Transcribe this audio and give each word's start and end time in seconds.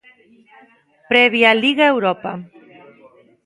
Previa 1.11 1.49
Liga 1.63 1.85
Europa. 1.95 2.33